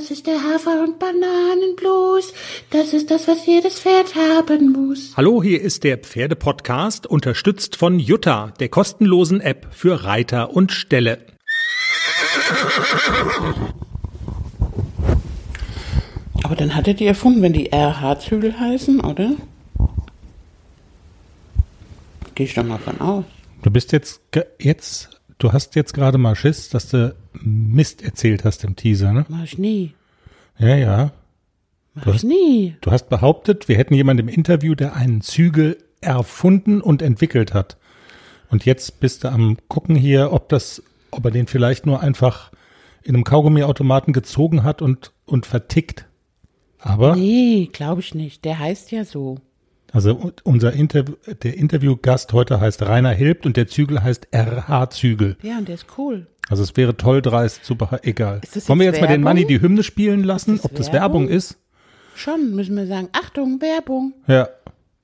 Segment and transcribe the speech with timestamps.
[0.00, 2.32] Das ist der Hafer- und Bananenblues.
[2.70, 5.12] Das ist das, was jedes Pferd haben muss.
[5.14, 11.18] Hallo, hier ist der Pferdepodcast, unterstützt von Jutta, der kostenlosen App für Reiter und Ställe.
[16.44, 19.32] Aber dann hat er die erfunden, wenn die RH-Zügel heißen, oder?
[22.34, 23.24] Gehe ich doch mal von aus.
[23.60, 24.22] Du bist jetzt,
[24.58, 29.26] jetzt, du hast jetzt gerade mal Schiss, dass du Mist erzählt hast im Teaser, ne?
[29.28, 29.94] Mach ich nie.
[30.58, 31.12] Ja, ja.
[31.94, 32.76] Mach Du ich hast- nie.
[32.80, 37.76] Du hast behauptet, wir hätten jemanden im Interview, der einen Zügel erfunden und entwickelt hat.
[38.50, 42.50] Und jetzt bist du am gucken hier, ob das, ob er den vielleicht nur einfach
[43.02, 46.06] in einem Kaugummiautomaten gezogen hat und, und vertickt.
[46.78, 48.44] Aber, Nee, glaube ich nicht.
[48.44, 49.38] Der heißt ja so.
[49.92, 55.36] Also unser Interview, der Interviewgast heute heißt Rainer Hilbt und der Zügel heißt RH Zügel.
[55.42, 56.26] Ja, und der ist cool.
[56.48, 58.40] Also es wäre toll dreist, super, egal.
[58.66, 59.24] Wollen wir jetzt jetzt mal den Werbung?
[59.24, 61.22] Manni die Hymne spielen lassen, das ob das Werbung?
[61.22, 61.58] Werbung ist?
[62.14, 64.48] Schon müssen wir sagen, Achtung, Werbung, Ja.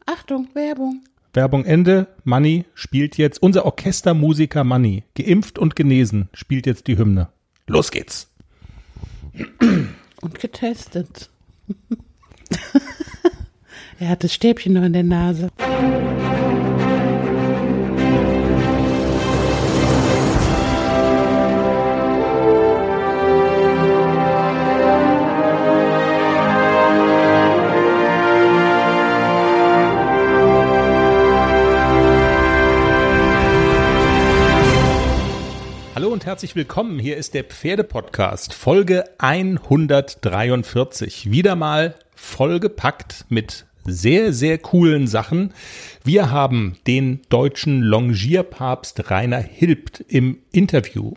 [0.07, 1.03] Achtung, Werbung.
[1.35, 2.07] Werbung Ende.
[2.25, 7.29] Manni spielt jetzt, unser Orchestermusiker Manni, geimpft und genesen, spielt jetzt die Hymne.
[7.67, 8.31] Los geht's.
[10.21, 11.29] Und getestet.
[13.99, 15.49] er hat das Stäbchen noch in der Nase.
[35.95, 36.99] Hallo und herzlich willkommen.
[36.99, 41.31] Hier ist der Pferdepodcast, Folge 143.
[41.31, 45.53] Wieder mal vollgepackt mit sehr, sehr coolen Sachen.
[46.05, 51.15] Wir haben den deutschen Longierpapst Rainer Hilbt im Interview.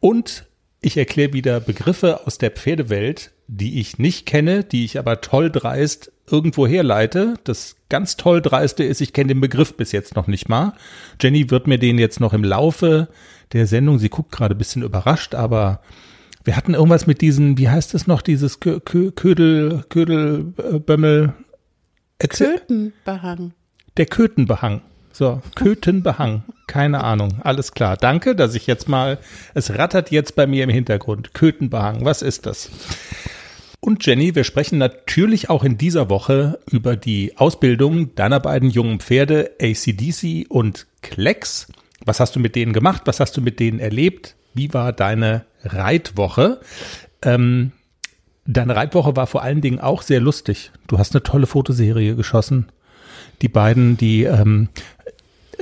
[0.00, 0.46] Und
[0.80, 5.50] ich erkläre wieder Begriffe aus der Pferdewelt, die ich nicht kenne, die ich aber toll
[5.50, 7.34] dreist irgendwo herleite.
[7.44, 10.74] Das ganz toll dreiste ist, ich kenne den Begriff bis jetzt noch nicht mal.
[11.20, 13.08] Jenny wird mir den jetzt noch im Laufe
[13.52, 15.80] der Sendung, sie guckt gerade ein bisschen überrascht, aber
[16.44, 20.78] wir hatten irgendwas mit diesen, wie heißt es noch, dieses Kö Kö Ködel, Ködel, äh,
[22.18, 23.52] Erzähl- Kötenbehang.
[23.96, 24.82] der Kötenbehang.
[25.12, 26.42] So, Kötenbehang.
[26.66, 27.40] Keine Ahnung.
[27.44, 27.96] Alles klar.
[27.96, 29.18] Danke, dass ich jetzt mal,
[29.54, 31.34] es rattert jetzt bei mir im Hintergrund.
[31.34, 32.04] Kötenbehang.
[32.04, 32.70] Was ist das?
[33.78, 38.98] Und Jenny, wir sprechen natürlich auch in dieser Woche über die Ausbildung deiner beiden jungen
[38.98, 41.68] Pferde ACDC und Klecks.
[42.04, 43.02] Was hast du mit denen gemacht?
[43.04, 44.34] Was hast du mit denen erlebt?
[44.54, 46.60] Wie war deine Reitwoche?
[47.22, 47.72] Ähm,
[48.46, 50.70] deine Reitwoche war vor allen Dingen auch sehr lustig.
[50.86, 52.66] Du hast eine tolle Fotoserie geschossen.
[53.42, 54.68] Die beiden, die ähm,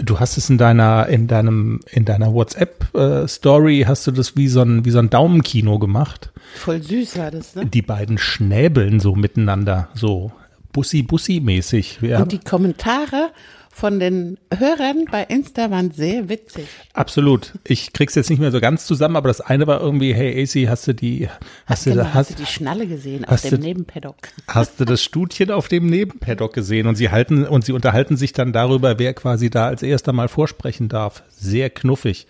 [0.00, 4.36] du hast es in deiner in deinem in deiner WhatsApp äh, Story hast du das
[4.36, 6.30] wie so ein wie so ein Daumenkino gemacht.
[6.54, 7.66] Voll süß war das, ne?
[7.66, 10.32] Die beiden schnäbeln so miteinander, so
[10.72, 11.98] Bussi Bussi mäßig.
[12.02, 13.30] Ja, Und die Kommentare
[13.74, 16.66] von den Hörern bei Insta waren sehr witzig.
[16.92, 17.52] absolut.
[17.64, 20.68] Ich krieg's jetzt nicht mehr so ganz zusammen, aber das eine war irgendwie, hey AC,
[20.68, 21.28] hast du die
[21.66, 24.16] hast, du Genau, da, hast du hast, die Schnalle gesehen auf hast dem du- Nebenpaddock?
[24.46, 28.32] hast du das Studchen auf dem Nebenpaddock gesehen und sie halten und sie unterhalten sich
[28.32, 31.22] dann darüber, wer quasi da als erster mal vorsprechen darf.
[31.30, 32.26] Sehr knuffig.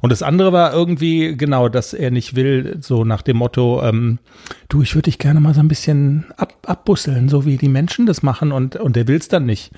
[0.00, 4.18] Und das andere war irgendwie, genau, dass er nicht will, so nach dem Motto, ähm,
[4.68, 8.06] du, ich würde dich gerne mal so ein bisschen ab, abbusseln, so wie die Menschen
[8.06, 9.72] das machen und, und er will's dann nicht.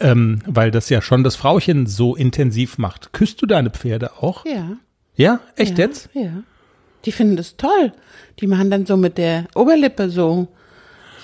[0.00, 3.12] Ähm, weil das ja schon das Frauchen so intensiv macht.
[3.12, 4.44] Küsst du deine Pferde auch?
[4.46, 4.76] Ja.
[5.16, 5.40] Ja?
[5.56, 6.08] Echt ja, jetzt?
[6.14, 6.42] Ja.
[7.04, 7.92] Die finden das toll.
[8.40, 10.48] Die machen dann so mit der Oberlippe so,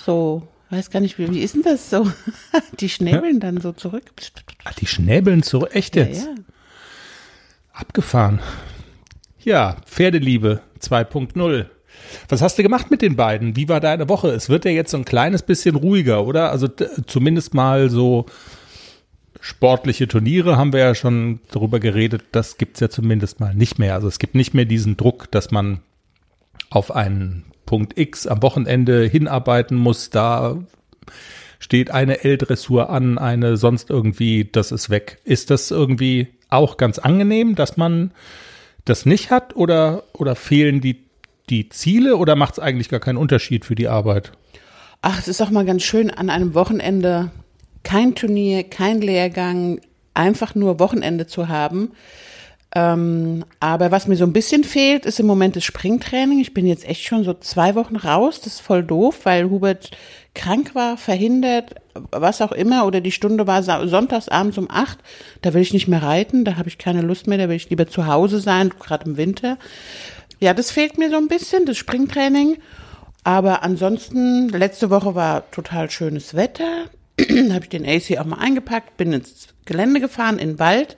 [0.05, 2.11] so, weiß gar nicht, wie, wie ist denn das so?
[2.81, 4.05] Die schnäbeln dann so zurück.
[4.65, 6.27] Ah, die schnäbeln so, echt Ja, jetzt?
[6.27, 6.35] ja.
[7.81, 8.41] Abgefahren.
[9.43, 11.67] Ja, Pferdeliebe 2.0.
[12.29, 13.57] Was hast du gemacht mit den beiden?
[13.57, 14.29] Wie war deine Woche?
[14.29, 16.51] Es wird ja jetzt so ein kleines bisschen ruhiger, oder?
[16.51, 16.69] Also
[17.07, 18.27] zumindest mal so
[19.41, 22.25] sportliche Turniere haben wir ja schon darüber geredet.
[22.33, 23.95] Das gibt's ja zumindest mal nicht mehr.
[23.95, 25.81] Also es gibt nicht mehr diesen Druck, dass man
[26.69, 30.11] auf einen Punkt X am Wochenende hinarbeiten muss.
[30.11, 30.59] Da
[31.59, 35.19] steht eine L-Dressur an, eine sonst irgendwie, das ist weg.
[35.25, 38.13] Ist das irgendwie auch ganz angenehm, dass man
[38.85, 41.05] das nicht hat oder, oder fehlen die,
[41.49, 44.33] die Ziele oder macht es eigentlich gar keinen Unterschied für die Arbeit?
[45.03, 47.31] Ach, es ist auch mal ganz schön an einem Wochenende
[47.83, 49.81] kein Turnier, kein Lehrgang,
[50.15, 51.93] einfach nur Wochenende zu haben.
[52.75, 56.39] Ähm, aber was mir so ein bisschen fehlt, ist im Moment das Springtraining.
[56.39, 58.41] Ich bin jetzt echt schon so zwei Wochen raus.
[58.41, 59.91] Das ist voll doof, weil Hubert
[60.35, 61.75] krank war, verhindert,
[62.13, 62.87] was auch immer.
[62.87, 64.99] Oder die Stunde war sa- sonntags abends um acht.
[65.43, 66.45] Da will ich nicht mehr reiten.
[66.45, 67.39] Da habe ich keine Lust mehr.
[67.39, 69.59] Da will ich lieber zu Hause sein, gerade im Winter.
[70.39, 72.59] Ja, das fehlt mir so ein bisschen, das Springtraining.
[73.25, 76.87] Aber ansonsten, letzte Woche war total schönes Wetter.
[77.17, 77.25] da
[77.55, 80.97] habe ich den AC auch mal eingepackt, bin ins Gelände gefahren, in den Wald.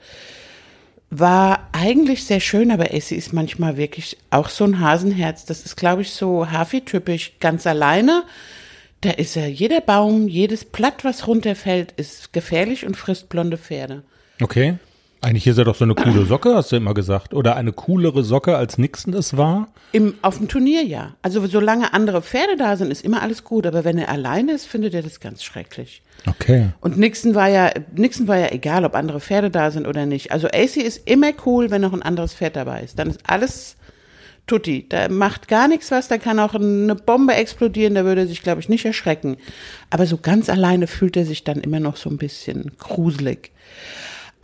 [1.10, 5.44] War eigentlich sehr schön, aber AC ist manchmal wirklich auch so ein Hasenherz.
[5.44, 8.22] Das ist, glaube ich, so Hafi-typisch ganz alleine.
[9.02, 14.04] Da ist er, jeder Baum, jedes Blatt, was runterfällt, ist gefährlich und frisst blonde Pferde.
[14.40, 14.78] Okay.
[15.20, 17.34] Eigentlich ist er doch so eine coole Socke, hast du immer gesagt.
[17.34, 19.68] Oder eine coolere Socke, als Nixon es war.
[19.92, 21.14] Im, auf dem Turnier ja.
[21.22, 23.66] Also solange andere Pferde da sind, ist immer alles gut.
[23.66, 26.02] Aber wenn er alleine ist, findet er das ganz schrecklich.
[26.28, 26.70] Okay.
[26.80, 30.32] Und Nixon war ja, Nixon war ja egal, ob andere Pferde da sind oder nicht.
[30.32, 32.98] Also AC ist immer cool, wenn noch ein anderes Pferd dabei ist.
[32.98, 33.76] Dann ist alles
[34.46, 34.86] tutti.
[34.88, 38.42] Da macht gar nichts was, da kann auch eine Bombe explodieren, da würde er sich,
[38.42, 39.36] glaube ich, nicht erschrecken.
[39.90, 43.52] Aber so ganz alleine fühlt er sich dann immer noch so ein bisschen gruselig.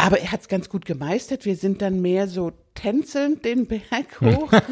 [0.00, 1.44] Aber er hat es ganz gut gemeistert.
[1.44, 4.50] Wir sind dann mehr so tänzelnd den Berg hoch.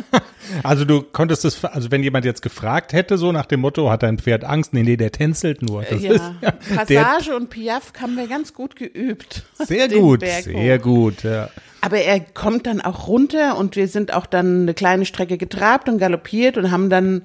[0.63, 4.05] Also du konntest es, also wenn jemand jetzt gefragt hätte, so nach dem Motto, hat
[4.05, 4.73] dein Pferd Angst?
[4.73, 5.83] Nee, nee, der tänzelt nur.
[5.83, 9.43] Das ja, ist, ja, Passage und Piaf haben wir ganz gut geübt.
[9.59, 11.51] sehr gut, sehr gut, ja.
[11.87, 15.89] Aber er kommt dann auch runter und wir sind auch dann eine kleine Strecke getrabt
[15.89, 17.23] und galoppiert und haben dann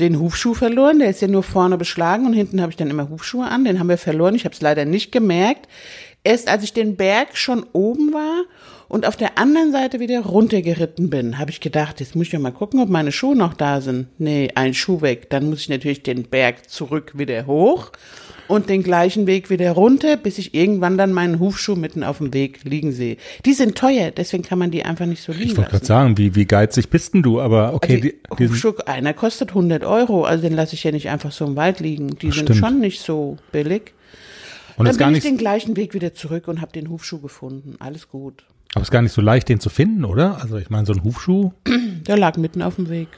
[0.00, 0.98] den Hufschuh verloren.
[0.98, 3.64] Der ist ja nur vorne beschlagen und hinten habe ich dann immer Hufschuhe an.
[3.64, 4.34] Den haben wir verloren.
[4.34, 5.68] Ich habe es leider nicht gemerkt.
[6.24, 8.46] Erst als ich den Berg schon oben war
[8.90, 12.40] und auf der anderen Seite wieder runtergeritten bin, habe ich gedacht, jetzt muss ich ja
[12.40, 14.08] mal gucken, ob meine Schuhe noch da sind.
[14.18, 15.30] Nee, ein Schuh weg.
[15.30, 17.92] Dann muss ich natürlich den Berg zurück wieder hoch
[18.48, 22.34] und den gleichen Weg wieder runter, bis ich irgendwann dann meinen Hufschuh mitten auf dem
[22.34, 23.16] Weg liegen sehe.
[23.44, 26.18] Die sind teuer, deswegen kann man die einfach nicht so liegen Ich wollte gerade sagen,
[26.18, 27.40] wie, wie geizig bist denn du?
[27.40, 30.90] Aber okay, Also, die, die Hufschuh, einer kostet 100 Euro, also den lasse ich ja
[30.90, 32.18] nicht einfach so im Wald liegen.
[32.18, 32.58] Die sind Stimmt.
[32.58, 33.92] schon nicht so billig.
[34.76, 37.76] und Dann bin ich den gleichen Weg wieder zurück und habe den Hufschuh gefunden.
[37.78, 38.42] Alles gut.
[38.74, 40.38] Aber ist gar nicht so leicht, den zu finden, oder?
[40.40, 41.52] Also ich meine, so ein Hufschuh,
[42.06, 43.08] Der lag mitten auf dem Weg.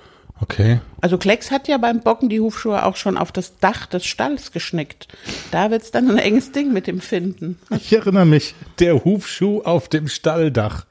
[0.41, 0.81] okay.
[1.01, 4.53] Also Klecks hat ja beim Bocken die Hufschuhe auch schon auf das Dach des Stalls
[4.53, 5.09] geschnickt.
[5.51, 7.59] Da wird's dann ein enges Ding mit dem Finden.
[7.77, 10.87] Ich erinnere mich, der Hufschuh auf dem Stalldach.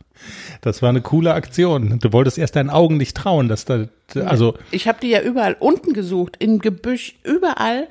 [0.62, 1.98] Das war eine coole Aktion.
[2.00, 5.56] Du wolltest erst deinen Augen nicht trauen, dass da, also Ich habe die ja überall
[5.60, 7.88] unten gesucht, im Gebüsch, überall.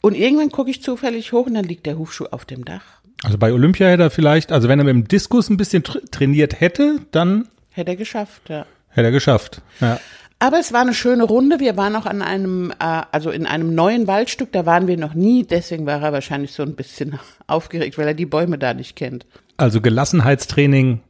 [0.00, 2.82] Und irgendwann gucke ich zufällig hoch und dann liegt der Hufschuh auf dem Dach.
[3.22, 6.00] Also bei Olympia hätte er vielleicht, also wenn er mit dem Diskus ein bisschen tr
[6.10, 8.66] trainiert hätte, dann Hätte er geschafft, ja.
[8.90, 9.62] hätte er geschafft.
[9.80, 9.98] Ja.
[10.38, 11.60] Aber es war eine schöne Runde.
[11.60, 15.14] Wir waren auch an einem, äh, also in einem neuen Waldstück, da waren wir noch
[15.14, 15.44] nie.
[15.44, 19.24] Deswegen war er wahrscheinlich so ein bisschen aufgeregt, weil er die Bäume da nicht kennt.
[19.56, 21.00] Also Gelassenheitstraining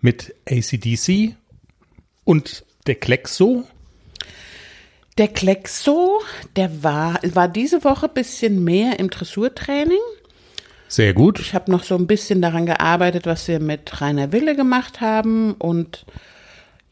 [0.00, 1.36] mit ACDC
[2.24, 3.64] und der Klexo.
[5.18, 6.22] Der Klexo,
[6.56, 10.00] der war, war diese Woche bisschen mehr im Dressurtraining.
[10.92, 11.40] Sehr gut.
[11.40, 15.54] Ich habe noch so ein bisschen daran gearbeitet, was wir mit Rainer Wille gemacht haben
[15.54, 16.04] und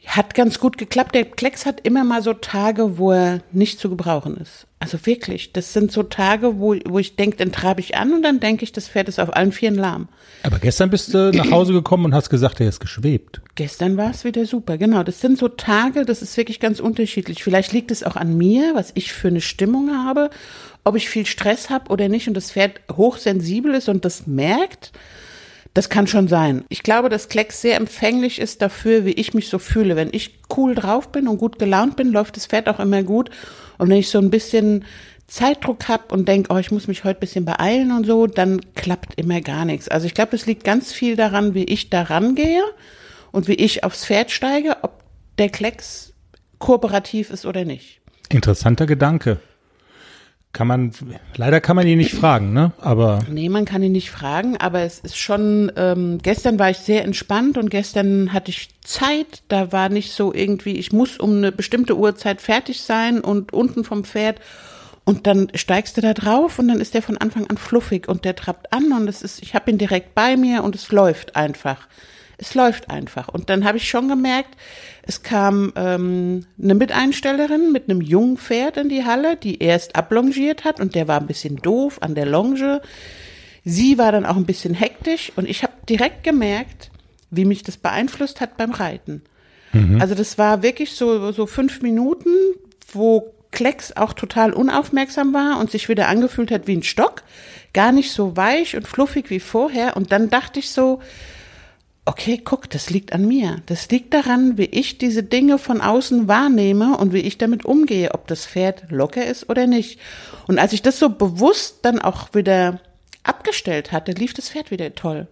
[0.06, 1.14] hat ganz gut geklappt.
[1.14, 4.66] Der Klecks hat immer mal so Tage, wo er nicht zu gebrauchen ist.
[4.78, 8.22] Also wirklich, das sind so Tage, wo, wo ich denke, dann treibe ich an und
[8.22, 10.08] dann denke ich, das Pferd ist auf allen Vieren lahm.
[10.44, 13.42] Aber gestern bist du nach Hause gekommen und hast gesagt, er ist geschwebt.
[13.54, 15.02] Gestern war es wieder super, genau.
[15.02, 17.44] Das sind so Tage, das ist wirklich ganz unterschiedlich.
[17.44, 20.30] Vielleicht liegt es auch an mir, was ich für eine Stimmung habe,
[20.84, 24.92] ob ich viel Stress habe oder nicht und das Pferd hochsensibel ist und das merkt.
[25.72, 26.64] Das kann schon sein.
[26.68, 29.94] Ich glaube, dass Klecks sehr empfänglich ist dafür, wie ich mich so fühle.
[29.94, 33.30] Wenn ich cool drauf bin und gut gelaunt bin, läuft das Pferd auch immer gut.
[33.78, 34.84] Und wenn ich so ein bisschen
[35.28, 38.60] Zeitdruck habe und denke, oh, ich muss mich heute ein bisschen beeilen und so, dann
[38.74, 39.88] klappt immer gar nichts.
[39.88, 42.64] Also ich glaube, es liegt ganz viel daran, wie ich da rangehe
[43.30, 45.04] und wie ich aufs Pferd steige, ob
[45.38, 46.14] der Klecks
[46.58, 48.00] kooperativ ist oder nicht.
[48.28, 49.38] Interessanter Gedanke.
[50.52, 50.90] Kann man,
[51.36, 52.72] leider kann man ihn nicht fragen, ne?
[52.80, 56.78] Aber Nee, man kann ihn nicht fragen, aber es ist schon, ähm, gestern war ich
[56.78, 61.36] sehr entspannt und gestern hatte ich Zeit, da war nicht so irgendwie, ich muss um
[61.36, 64.40] eine bestimmte Uhrzeit fertig sein und unten vom Pferd
[65.04, 68.24] und dann steigst du da drauf und dann ist der von Anfang an fluffig und
[68.24, 71.36] der trappt an und es ist, ich habe ihn direkt bei mir und es läuft
[71.36, 71.86] einfach.
[72.40, 73.28] Es läuft einfach.
[73.28, 74.56] Und dann habe ich schon gemerkt,
[75.02, 80.64] es kam ähm, eine Miteinstellerin mit einem jungen Pferd in die Halle, die erst ablongiert
[80.64, 82.80] hat und der war ein bisschen doof an der Longe.
[83.64, 86.90] Sie war dann auch ein bisschen hektisch und ich habe direkt gemerkt,
[87.30, 89.22] wie mich das beeinflusst hat beim Reiten.
[90.00, 92.30] Also das war wirklich so, so fünf Minuten,
[92.92, 97.22] wo Klecks auch total unaufmerksam war und sich wieder angefühlt hat wie ein Stock.
[97.74, 99.96] Gar nicht so weich und fluffig wie vorher.
[99.96, 101.00] Und dann dachte ich so,
[102.04, 103.62] okay, guck, das liegt an mir.
[103.66, 108.14] Das liegt daran, wie ich diese Dinge von außen wahrnehme und wie ich damit umgehe,
[108.14, 110.00] ob das Pferd locker ist oder nicht.
[110.46, 112.80] Und als ich das so bewusst dann auch wieder
[113.22, 115.28] abgestellt hatte, lief das Pferd wieder toll.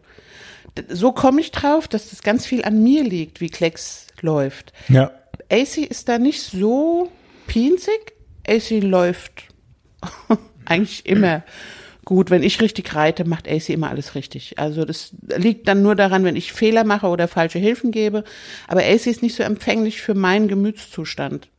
[0.89, 4.73] So komme ich drauf, dass das ganz viel an mir liegt, wie Klecks läuft.
[4.89, 5.11] ja,
[5.51, 7.11] AC ist da nicht so
[7.47, 8.13] pinzig.
[8.47, 9.49] AC läuft
[10.65, 11.43] eigentlich immer
[12.09, 12.31] gut.
[12.31, 14.59] Wenn ich richtig reite, macht AC immer alles richtig.
[14.59, 18.25] Also das liegt dann nur daran, wenn ich Fehler mache oder falsche Hilfen gebe.
[18.67, 21.51] Aber AC ist nicht so empfänglich für meinen Gemütszustand.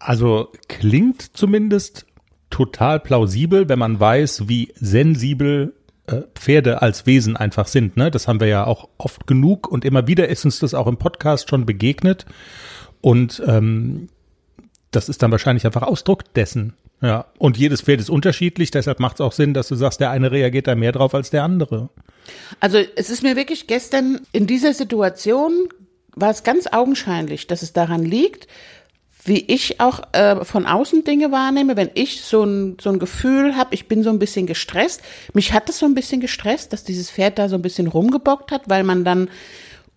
[0.00, 2.06] Also klingt zumindest
[2.50, 5.74] total plausibel, wenn man weiß, wie sensibel
[6.08, 7.96] äh, Pferde als Wesen einfach sind.
[7.96, 8.10] Ne?
[8.10, 10.96] Das haben wir ja auch oft genug und immer wieder ist uns das auch im
[10.96, 12.26] Podcast schon begegnet.
[13.00, 14.08] Und ähm,
[14.90, 16.74] das ist dann wahrscheinlich einfach Ausdruck dessen.
[17.00, 20.10] Ja, und jedes Pferd ist unterschiedlich, deshalb macht es auch Sinn, dass du sagst, der
[20.10, 21.90] eine reagiert da mehr drauf als der andere.
[22.60, 25.68] Also es ist mir wirklich gestern in dieser Situation
[26.14, 28.48] war es ganz augenscheinlich, dass es daran liegt,
[29.24, 33.56] wie ich auch äh, von außen Dinge wahrnehme, wenn ich so ein, so ein Gefühl
[33.56, 35.02] habe, ich bin so ein bisschen gestresst.
[35.34, 38.50] Mich hat es so ein bisschen gestresst, dass dieses Pferd da so ein bisschen rumgebockt
[38.50, 39.28] hat, weil man dann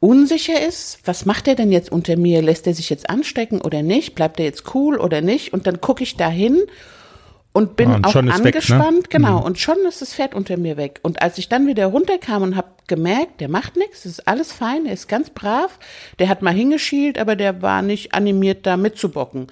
[0.01, 2.41] unsicher ist, was macht er denn jetzt unter mir?
[2.41, 4.15] Lässt er sich jetzt anstecken oder nicht?
[4.15, 5.53] Bleibt er jetzt cool oder nicht?
[5.53, 6.59] Und dann gucke ich da hin
[7.53, 8.35] und bin Ah, und auch ist weg, ne?
[8.35, 9.45] angespannt, genau.
[9.45, 10.99] Und schon ist das Pferd unter mir weg.
[11.03, 14.85] Und als ich dann wieder runterkam und habe gemerkt, der macht nichts, ist alles fein,
[14.85, 15.77] er ist ganz brav,
[16.19, 19.47] der hat mal hingeschielt, aber der war nicht animiert, da mitzubocken.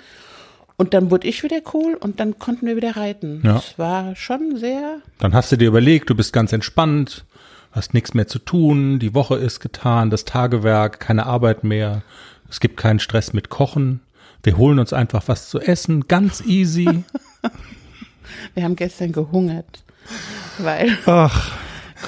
[0.78, 3.42] Und dann wurde ich wieder cool und dann konnten wir wieder reiten.
[3.44, 3.56] Ja.
[3.56, 7.26] Das war schon sehr, Dann hast du dir überlegt, du bist ganz entspannt,
[7.72, 12.02] hast nichts mehr zu tun, die Woche ist getan, das Tagewerk, keine Arbeit mehr,
[12.50, 14.02] es gibt keinen Stress mit Kochen.
[14.42, 17.04] Wir holen uns einfach was zu essen, ganz easy.
[18.56, 19.84] wir haben gestern gehungert,
[20.58, 21.58] weil Ach,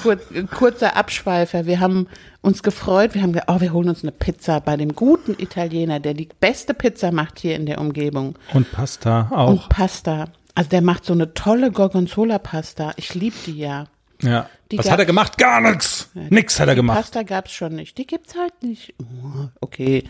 [0.00, 0.16] Kur
[0.50, 1.66] kurzer Abschweifer.
[1.66, 2.08] Wir haben
[2.40, 3.14] uns gefreut.
[3.14, 6.28] Wir haben gesagt, oh, wir holen uns eine Pizza bei dem guten Italiener, der die
[6.40, 8.38] beste Pizza macht hier in der Umgebung.
[8.54, 9.50] und Pasta auch.
[9.50, 10.26] Und Pasta.
[10.54, 12.92] Also der macht so eine tolle Gorgonzola-Pasta.
[12.96, 13.86] Ich liebe die ja.
[14.22, 14.48] Ja.
[14.70, 15.36] die Was hat er gemacht?
[15.38, 16.10] Gar nichts.
[16.14, 16.96] Nix hat er gemacht.
[16.98, 17.98] Pasta gab's schon nicht.
[17.98, 18.94] Die gibt's halt nicht.
[19.00, 20.04] Oh, okay.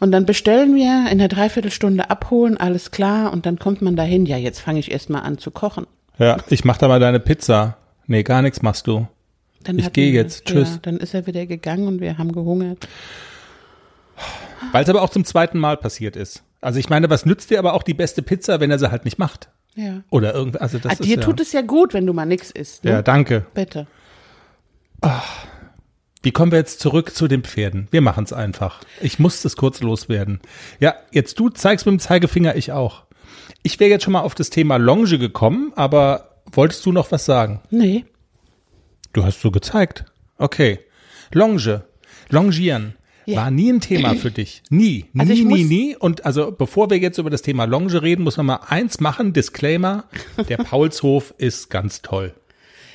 [0.00, 3.32] Und dann bestellen wir, in der Dreiviertelstunde abholen, alles klar.
[3.32, 4.24] Und dann kommt man dahin.
[4.26, 5.86] Ja, jetzt fange ich erst mal an zu kochen.
[6.18, 7.76] Ja, ich mach da mal deine Pizza.
[8.06, 9.06] Nee, gar nichts machst du.
[9.62, 10.46] Dann Ich hatten geh wir- jetzt.
[10.46, 10.70] Tschüss.
[10.70, 12.88] Ja, dann ist er wieder gegangen und wir haben gehungert.
[14.72, 16.42] Weil es aber auch zum zweiten Mal passiert ist.
[16.60, 19.04] Also ich meine, was nützt dir aber auch die beste Pizza, wenn er sie halt
[19.04, 19.48] nicht macht?
[19.74, 20.02] Ja.
[20.10, 22.26] Oder irgendwie, also das Ah, ist dir ja, tut es ja gut, wenn du mal
[22.26, 22.84] nix isst.
[22.84, 22.90] Ne?
[22.90, 23.46] Ja, danke.
[23.54, 23.86] Bitte.
[26.22, 27.88] Wie kommen wir jetzt zurück zu den Pferden?
[27.90, 28.80] Wir machen es einfach.
[29.00, 30.40] Ich muss das kurz loswerden.
[30.78, 33.04] Ja, jetzt du zeigst mit dem Zeigefinger, ich auch.
[33.62, 37.24] Ich wäre jetzt schon mal auf das Thema Longe gekommen, aber wolltest du noch was
[37.24, 37.60] sagen?
[37.70, 38.04] Nee.
[39.12, 40.04] Du hast so gezeigt.
[40.36, 40.80] Okay.
[41.32, 41.84] Longe.
[42.28, 42.94] Longieren.
[43.30, 43.38] Ja.
[43.42, 44.62] War nie ein Thema für dich.
[44.70, 45.06] Nie.
[45.12, 45.96] Nie, Also ich nie, nie.
[45.96, 49.32] Und also bevor wir jetzt über das Thema Longe reden, muss man mal eins machen.
[49.32, 50.04] Disclaimer.
[50.48, 52.34] Der Paulshof ist ganz toll.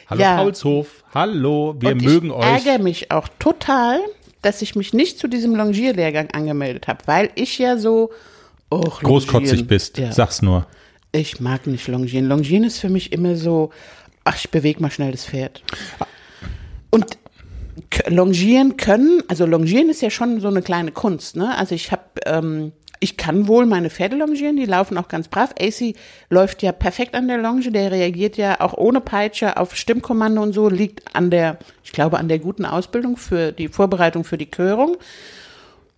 [0.08, 0.38] Hallo Ja.
[0.38, 1.04] Paulshof.
[1.14, 1.76] Hallo.
[1.80, 2.66] Wir und mögen ich euch.
[2.68, 4.00] ärgere mich auch total,
[4.42, 8.12] dass ich mich nicht zu diesem Longierlehrgang angemeldet habe, weil ich ja so
[8.72, 9.98] och, großkotzig bist.
[9.98, 10.12] Ja.
[10.12, 10.68] Sag's nur.
[11.12, 12.28] Ich mag nicht Longieren.
[12.28, 13.72] Longieren ist für mich immer so,
[14.26, 15.64] ach, ich bewege mal schnell das Pferd.
[16.92, 17.18] Und k-
[18.08, 21.58] Longieren können, also Longieren ist ja schon so eine kleine Kunst, ne?
[21.58, 25.54] Also ich habe, ähm, ich kann wohl meine Pferde longieren, die laufen auch ganz brav.
[25.60, 25.96] AC
[26.30, 30.54] läuft ja perfekt an der Longe, der reagiert ja auch ohne Peitsche auf Stimmkommando und
[30.54, 34.50] so, liegt an der, ich glaube, an der guten Ausbildung für die Vorbereitung für die
[34.50, 34.98] Körung.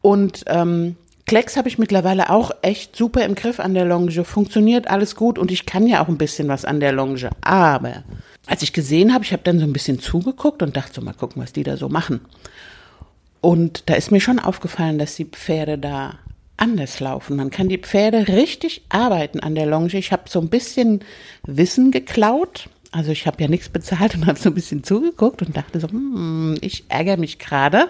[0.01, 0.95] Und ähm,
[1.27, 4.23] Klecks habe ich mittlerweile auch echt super im Griff an der Longe.
[4.23, 7.29] Funktioniert alles gut und ich kann ja auch ein bisschen was an der Longe.
[7.41, 8.03] Aber
[8.47, 11.13] als ich gesehen habe, ich habe dann so ein bisschen zugeguckt und dachte so, mal
[11.13, 12.21] gucken, was die da so machen.
[13.41, 16.17] Und da ist mir schon aufgefallen, dass die Pferde da
[16.55, 17.35] anders laufen.
[17.35, 19.93] Man kann die Pferde richtig arbeiten an der Longe.
[19.93, 21.01] Ich habe so ein bisschen
[21.43, 22.69] Wissen geklaut.
[22.91, 25.87] Also ich habe ja nichts bezahlt und habe so ein bisschen zugeguckt und dachte so,
[25.87, 27.89] hm, ich ärgere mich gerade,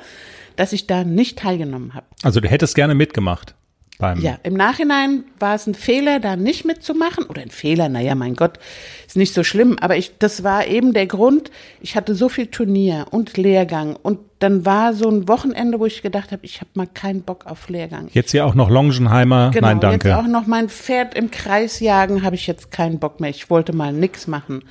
[0.57, 2.07] dass ich da nicht teilgenommen habe.
[2.23, 3.55] Also du hättest gerne mitgemacht
[3.99, 7.25] beim Ja, im Nachhinein war es ein Fehler, da nicht mitzumachen.
[7.25, 8.59] Oder ein Fehler, naja, mein Gott,
[9.07, 9.77] ist nicht so schlimm.
[9.81, 11.49] Aber ich, das war eben der Grund,
[11.81, 13.95] ich hatte so viel Turnier und Lehrgang.
[13.95, 17.47] Und dann war so ein Wochenende, wo ich gedacht habe, ich habe mal keinen Bock
[17.47, 18.09] auf Lehrgang.
[18.13, 19.49] Jetzt hier auch noch Longenheimer.
[19.51, 20.09] Genau, Nein, danke.
[20.09, 23.31] jetzt auch noch mein Pferd im Kreis jagen, habe ich jetzt keinen Bock mehr.
[23.31, 24.63] Ich wollte mal nix machen.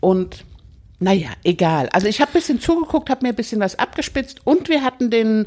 [0.00, 0.44] Und
[1.04, 1.90] naja, egal.
[1.90, 5.10] Also ich habe ein bisschen zugeguckt, habe mir ein bisschen was abgespitzt und wir hatten
[5.10, 5.46] den,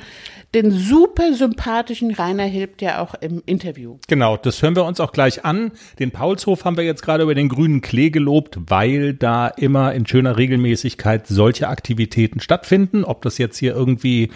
[0.53, 3.97] den super sympathischen Rainer Hilbt ja auch im Interview.
[4.07, 5.71] Genau, das hören wir uns auch gleich an.
[5.97, 10.05] Den Paulshof haben wir jetzt gerade über den grünen Klee gelobt, weil da immer in
[10.05, 13.03] schöner Regelmäßigkeit solche Aktivitäten stattfinden.
[13.03, 14.29] Ob das jetzt hier irgendwie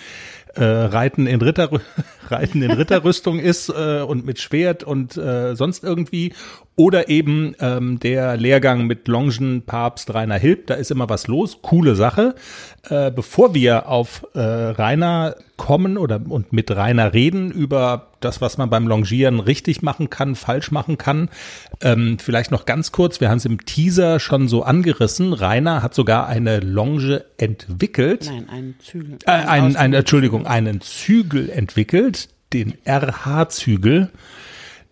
[0.56, 1.70] äh, Reiten in Ritter
[2.30, 6.34] Reiten in Ritterrüstung ist äh, und mit Schwert und äh, sonst irgendwie.
[6.78, 11.62] Oder eben ähm, der Lehrgang mit Longen Papst Rainer Hilb, da ist immer was los,
[11.62, 12.36] coole Sache.
[12.90, 18.58] Äh, bevor wir auf äh, Rainer kommen oder und mit Rainer reden über das, was
[18.58, 21.30] man beim Longieren richtig machen kann, falsch machen kann.
[21.82, 25.34] Ähm, vielleicht noch ganz kurz, wir haben es im Teaser schon so angerissen.
[25.34, 28.28] Rainer hat sogar eine Longe entwickelt.
[28.28, 29.18] Nein, einen Zügel.
[29.26, 34.10] Äh, ein, ein, Entschuldigung, einen Zügel entwickelt, den RH-Zügel.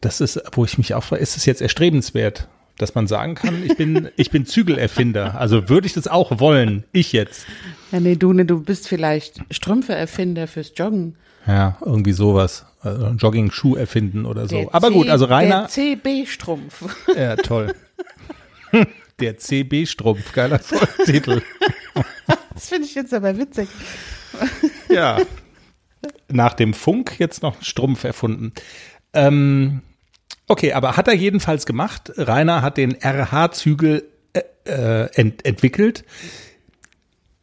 [0.02, 2.48] Das ist, wo ich mich auch frage, ist es jetzt erstrebenswert?
[2.80, 5.38] dass man sagen kann, ich bin, ich bin Zügelerfinder.
[5.38, 7.46] Also würde ich das auch wollen, ich jetzt.
[7.92, 11.16] Ja, nee, du, ne, du bist vielleicht Strümpfe-Erfinder fürs Joggen.
[11.48, 12.66] Ja, irgendwie sowas.
[12.82, 14.56] Also Jogging-Schuh erfinden oder so.
[14.58, 15.62] Der Aber C- gut, also Rainer.
[15.62, 16.86] Der CB-Strumpf.
[17.16, 17.74] Ja, toll.
[19.20, 20.60] Der CB-Strumpf, geiler
[21.06, 21.42] Titel.
[22.54, 23.70] Das finde ich jetzt aber witzig.
[24.90, 25.18] Ja.
[26.28, 28.52] Nach dem Funk jetzt noch einen Strumpf erfunden.
[29.14, 29.82] Ähm,
[30.48, 32.12] okay, aber hat er jedenfalls gemacht.
[32.18, 34.04] Rainer hat den RH-Zügel
[34.34, 36.04] äh, äh, ent entwickelt.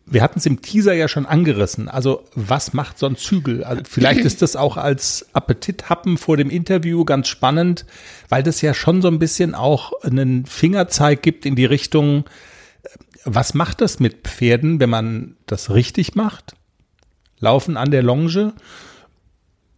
[0.09, 1.89] Wir hatten es im Teaser ja schon angerissen.
[1.89, 3.65] Also was macht so ein Zügel?
[3.65, 7.85] Also vielleicht ist das auch als Appetithappen vor dem Interview ganz spannend,
[8.29, 12.25] weil das ja schon so ein bisschen auch einen Fingerzeig gibt in die Richtung,
[12.83, 12.89] äh,
[13.25, 16.55] was macht das mit Pferden, wenn man das richtig macht?
[17.41, 18.55] Laufen an der Longe.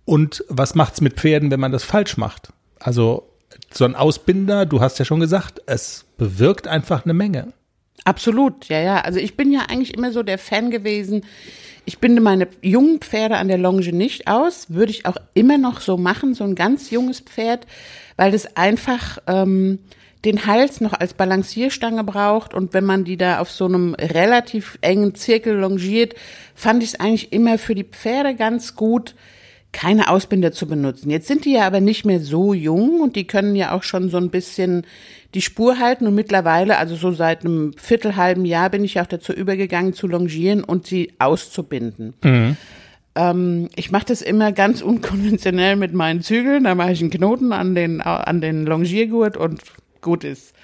[0.04, 2.52] Und was macht's mit Pferden, wenn man das falsch macht?
[2.78, 3.28] Also
[3.72, 7.52] so ein Ausbinder, du hast ja schon gesagt, es bewirkt einfach eine Menge.
[8.04, 9.00] Absolut, ja, ja.
[9.00, 11.24] Also ich bin ja eigentlich immer so der Fan gewesen.
[11.84, 15.80] Ich binde meine jungen Pferde an der Longe nicht aus, würde ich auch immer noch
[15.80, 17.66] so machen, so ein ganz junges Pferd,
[18.16, 19.78] weil das einfach ähm,
[20.24, 24.78] den Hals noch als Balancierstange braucht und wenn man die da auf so einem relativ
[24.80, 26.14] engen Zirkel longiert,
[26.54, 29.14] fand ich es eigentlich immer für die Pferde ganz gut,
[29.72, 31.10] keine Ausbinder zu benutzen.
[31.10, 34.08] Jetzt sind die ja aber nicht mehr so jung und die können ja auch schon
[34.08, 34.86] so ein bisschen
[35.34, 39.32] die Spur halten und mittlerweile, also so seit einem viertelhalben Jahr bin ich auch dazu
[39.32, 42.14] übergegangen zu longieren und sie auszubinden.
[43.14, 47.52] Ähm, ich mache das immer ganz unkonventionell mit meinen Zügeln, da mache ich einen Knoten
[47.52, 49.60] an den, an den Longiergurt und
[50.00, 50.54] gut ist.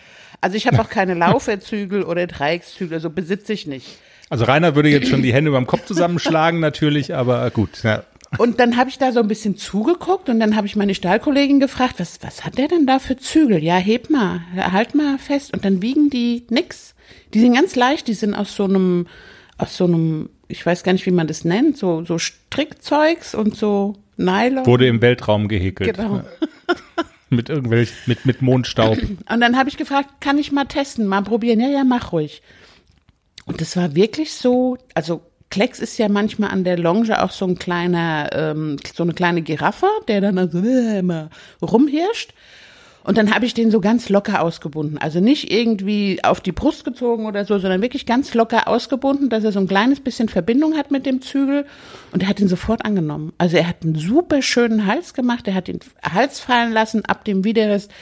[0.40, 3.98] Also ich habe auch keine Lauferzügel oder Dreieckszügel, so besitze ich nicht.
[4.30, 7.82] Also Rainer würde jetzt schon die Hände beim Kopf zusammenschlagen natürlich, aber gut.
[7.82, 8.04] Ja.
[8.38, 11.60] Und dann habe ich da so ein bisschen zugeguckt und dann habe ich meine Stallkollegin
[11.60, 13.62] gefragt, was, was hat der denn da für Zügel?
[13.62, 15.52] Ja, heb mal, halt mal fest.
[15.52, 16.94] Und dann wiegen die nix.
[17.32, 19.06] Die sind ganz leicht, die sind aus so einem,
[19.58, 23.56] aus so einem, ich weiß gar nicht, wie man das nennt, so, so Strickzeugs und
[23.56, 24.66] so Nylon.
[24.66, 25.96] Wurde im Weltraum gehäkelt.
[25.96, 26.22] Genau.
[27.30, 28.96] Mit irgendwelch, mit, mit Mondstaub.
[28.96, 31.58] Und dann habe ich gefragt, kann ich mal testen, mal probieren?
[31.58, 32.42] Ja, ja, mach ruhig.
[33.46, 35.22] Und das war wirklich so, also
[35.54, 39.40] Klecks ist ja manchmal an der Longe auch so ein kleiner, ähm, so eine kleine
[39.40, 41.30] Giraffe, der dann so äh, immer
[41.62, 42.34] rumhirscht.
[43.04, 44.98] Und dann habe ich den so ganz locker ausgebunden.
[44.98, 49.44] Also nicht irgendwie auf die Brust gezogen oder so, sondern wirklich ganz locker ausgebunden, dass
[49.44, 51.66] er so ein kleines bisschen Verbindung hat mit dem Zügel.
[52.10, 53.32] Und er hat ihn sofort angenommen.
[53.38, 55.46] Also er hat einen super schönen Hals gemacht.
[55.46, 57.92] Er hat den Hals fallen lassen ab dem Widerrist.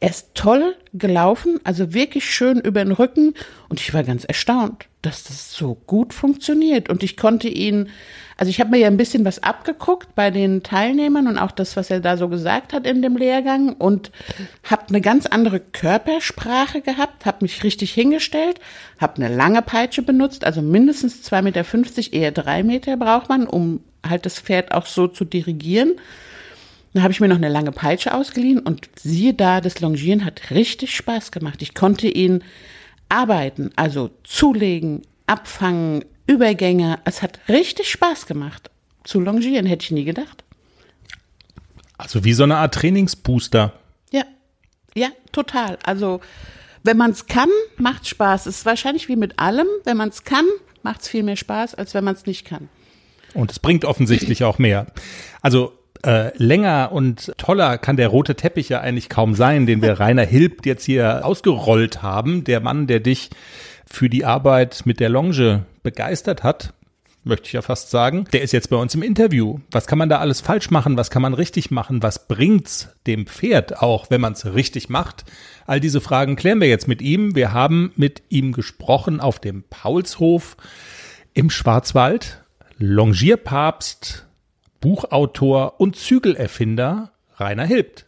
[0.00, 3.34] Er ist toll gelaufen, also wirklich schön über den Rücken.
[3.68, 6.88] Und ich war ganz erstaunt, dass das so gut funktioniert.
[6.88, 7.88] Und ich konnte ihn,
[8.36, 11.76] also ich habe mir ja ein bisschen was abgeguckt bei den Teilnehmern und auch das,
[11.76, 14.12] was er da so gesagt hat in dem Lehrgang und
[14.62, 18.60] habe eine ganz andere Körpersprache gehabt, habe mich richtig hingestellt,
[19.00, 23.80] habe eine lange Peitsche benutzt, also mindestens 2,50 Meter, eher drei Meter braucht man, um
[24.08, 25.96] halt das Pferd auch so zu dirigieren.
[26.98, 30.50] Dann habe ich mir noch eine lange Peitsche ausgeliehen und siehe da, das Longieren hat
[30.50, 31.62] richtig Spaß gemacht.
[31.62, 32.42] Ich konnte ihn
[33.08, 36.98] arbeiten, also zulegen, abfangen, Übergänge.
[37.04, 38.72] Es hat richtig Spaß gemacht.
[39.04, 40.42] Zu longieren hätte ich nie gedacht.
[41.98, 43.74] Also wie so eine Art Trainingsbooster.
[44.10, 44.24] Ja,
[44.96, 45.78] ja, total.
[45.84, 46.20] Also
[46.82, 48.46] wenn man es kann, macht Spaß.
[48.46, 49.68] Es ist wahrscheinlich wie mit allem.
[49.84, 50.46] Wenn man es kann,
[50.82, 52.68] macht es viel mehr Spaß, als wenn man es nicht kann.
[53.34, 54.88] Und es bringt offensichtlich auch mehr.
[55.42, 59.92] Also äh, länger und toller kann der rote Teppich ja eigentlich kaum sein, den wir
[60.00, 62.44] Rainer Hilbt jetzt hier ausgerollt haben.
[62.44, 63.30] Der Mann, der dich
[63.86, 66.74] für die Arbeit mit der Longe begeistert hat,
[67.24, 68.24] möchte ich ja fast sagen.
[68.32, 69.58] Der ist jetzt bei uns im Interview.
[69.70, 70.96] Was kann man da alles falsch machen?
[70.96, 72.02] Was kann man richtig machen?
[72.02, 75.24] Was bringt's dem Pferd auch, wenn man es richtig macht?
[75.66, 77.34] All diese Fragen klären wir jetzt mit ihm.
[77.34, 80.56] Wir haben mit ihm gesprochen auf dem Paulshof
[81.34, 82.42] im Schwarzwald.
[82.78, 84.27] Longierpapst,
[84.80, 88.06] Buchautor und Zügelerfinder Rainer Hilbt.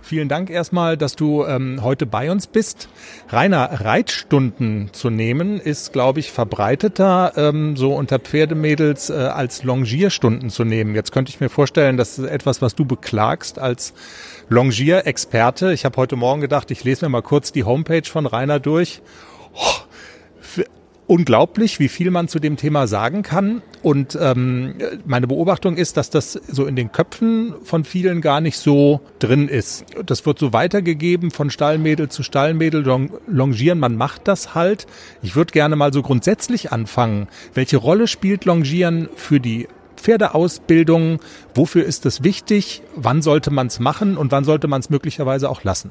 [0.00, 2.88] Vielen Dank erstmal, dass du ähm, heute bei uns bist.
[3.28, 10.48] Rainer, Reitstunden zu nehmen ist, glaube ich, verbreiteter ähm, so unter Pferdemädels äh, als Longierstunden
[10.48, 10.94] zu nehmen.
[10.94, 13.92] Jetzt könnte ich mir vorstellen, das ist etwas, was du beklagst als
[14.48, 15.74] Longierexperte.
[15.74, 19.02] Ich habe heute Morgen gedacht, ich lese mir mal kurz die Homepage von Rainer durch.
[19.52, 19.87] Oh,
[21.08, 23.62] unglaublich, wie viel man zu dem Thema sagen kann.
[23.82, 28.58] Und ähm, meine Beobachtung ist, dass das so in den Köpfen von vielen gar nicht
[28.58, 29.84] so drin ist.
[30.06, 32.84] Das wird so weitergegeben von Stallmädel zu Stallmädel,
[33.26, 34.86] longieren, man macht das halt.
[35.22, 37.28] Ich würde gerne mal so grundsätzlich anfangen.
[37.54, 39.66] Welche Rolle spielt Longieren für die
[39.96, 41.20] Pferdeausbildung?
[41.54, 42.82] Wofür ist es wichtig?
[42.94, 45.90] Wann sollte man es machen und wann sollte man es möglicherweise auch lassen?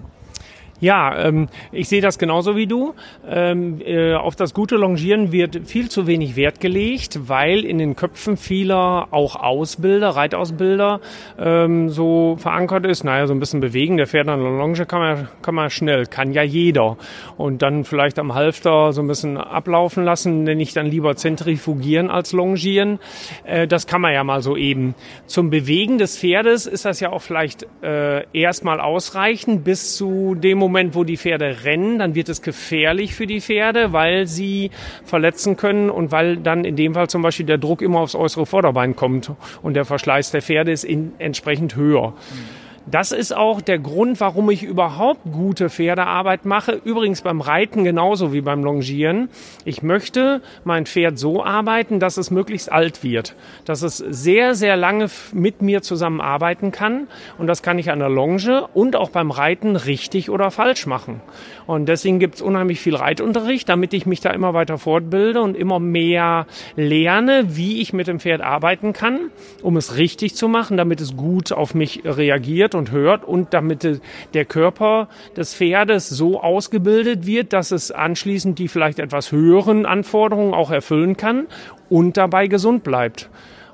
[0.79, 2.93] Ja, ähm, ich sehe das genauso wie du.
[3.27, 7.95] Ähm, äh, auf das gute Longieren wird viel zu wenig Wert gelegt, weil in den
[7.95, 11.01] Köpfen vieler auch Ausbilder, Reitausbilder
[11.39, 13.97] ähm, so verankert ist, naja, so ein bisschen bewegen.
[13.97, 16.97] Der Pferd an der Longe kann man, kann man schnell, kann ja jeder.
[17.37, 22.11] Und dann vielleicht am Halfter so ein bisschen ablaufen lassen, nenne ich dann lieber zentrifugieren
[22.11, 22.99] als longieren.
[23.45, 24.93] Äh, das kann man ja mal so eben.
[25.25, 30.66] Zum Bewegen des Pferdes ist das ja auch vielleicht äh, erstmal ausreichend bis zu dem
[30.67, 34.71] Moment, wo die Pferde rennen, dann wird es gefährlich für die Pferde, weil sie
[35.06, 38.45] verletzen können und weil dann in dem Fall zum Beispiel der Druck immer aufs äußere
[38.45, 42.10] Vorderbein kommt und der Verschleiß der Pferde ist in, entsprechend höher.
[42.10, 42.66] Mhm.
[42.89, 46.80] Das ist auch der Grund, warum ich überhaupt gute Pferdearbeit mache.
[46.86, 49.28] Übrigens beim Reiten genauso wie beim Longieren.
[49.65, 53.36] Ich möchte mein Pferd so arbeiten, dass es möglichst alt wird.
[53.65, 57.08] Dass es sehr, sehr lange mit mir zusammenarbeiten kann.
[57.38, 61.19] Und das kann ich an der Longe und auch beim Reiten richtig oder falsch machen.
[61.65, 65.58] Und deswegen gibt es unheimlich viel Reitunterricht, damit ich mich da immer weiter fortbilde und
[65.58, 66.47] immer mehr
[66.78, 69.30] lerne, wie ich mit dem Pferd arbeiten kann,
[69.62, 74.01] um es richtig zu machen, damit es gut auf mich reagiert und hört und damit
[74.33, 80.53] der Körper des Pferdes so ausgebildet wird, dass es anschließend die vielleicht etwas höheren Anforderungen
[80.53, 81.47] auch erfüllen kann
[81.89, 83.29] und dabei gesund bleibt.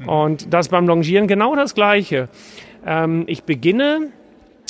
[0.06, 2.28] Und das beim Longieren genau das Gleiche.
[2.86, 4.10] Ähm, ich beginne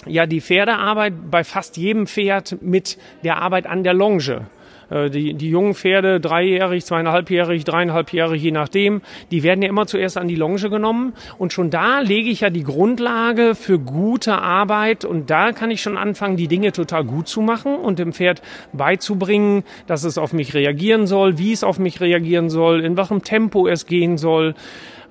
[0.05, 4.47] ja die Pferdearbeit bei fast jedem Pferd mit der Arbeit an der Longe.
[4.89, 10.17] Äh, die, die jungen Pferde, dreijährig, zweieinhalbjährig, dreieinhalbjährig, je nachdem, die werden ja immer zuerst
[10.17, 11.13] an die Longe genommen.
[11.37, 15.05] Und schon da lege ich ja die Grundlage für gute Arbeit.
[15.05, 18.41] Und da kann ich schon anfangen, die Dinge total gut zu machen und dem Pferd
[18.71, 23.23] beizubringen, dass es auf mich reagieren soll, wie es auf mich reagieren soll, in welchem
[23.23, 24.55] Tempo es gehen soll.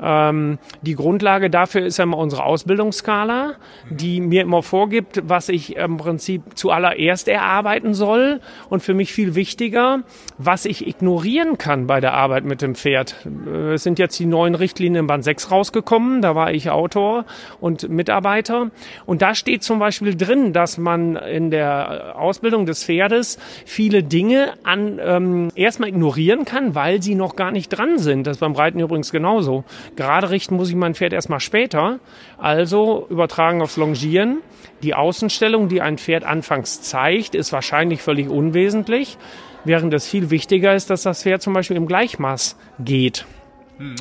[0.03, 3.55] Ähm, die Grundlage dafür ist ja immer unsere Ausbildungsskala,
[3.88, 9.35] die mir immer vorgibt, was ich im Prinzip zuallererst erarbeiten soll und für mich viel
[9.35, 10.01] wichtiger,
[10.38, 13.15] was ich ignorieren kann bei der Arbeit mit dem Pferd.
[13.47, 17.25] Äh, es sind jetzt die neuen Richtlinien in Band 6 rausgekommen, da war ich Autor
[17.61, 18.71] und Mitarbeiter
[19.07, 24.55] und da steht zum Beispiel drin, dass man in der Ausbildung des Pferdes viele Dinge
[24.65, 28.27] an ähm, erstmal ignorieren kann, weil sie noch gar nicht dran sind.
[28.27, 29.65] Das ist beim Reiten übrigens genauso.
[29.96, 31.98] Gerade richten muss ich mein Pferd erstmal später.
[32.38, 34.38] Also übertragen aufs Longieren.
[34.83, 39.18] Die Außenstellung, die ein Pferd anfangs zeigt, ist wahrscheinlich völlig unwesentlich,
[39.64, 43.26] während es viel wichtiger ist, dass das Pferd zum Beispiel im Gleichmaß geht.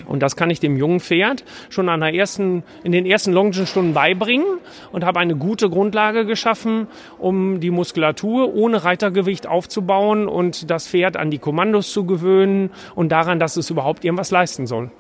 [0.05, 3.93] Und das kann ich dem jungen Pferd schon an der ersten, in den ersten Longenstunden
[3.93, 4.45] beibringen
[4.91, 11.17] und habe eine gute Grundlage geschaffen, um die Muskulatur ohne Reitergewicht aufzubauen und das Pferd
[11.17, 14.91] an die Kommandos zu gewöhnen und daran, dass es überhaupt irgendwas leisten soll.